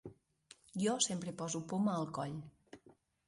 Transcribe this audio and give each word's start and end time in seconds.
Jo 0.83 0.95
sempre 1.07 1.35
poso 1.43 1.61
poma 1.73 1.93
al 1.97 2.09
coll. 2.21 2.35